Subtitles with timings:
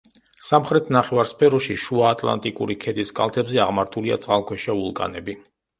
[0.45, 5.43] სამხრეთ ნახევარსფეროში შუაატლანტიკური ქედის კალთებზე აღმართულია წყალქვეშა ვულკანები.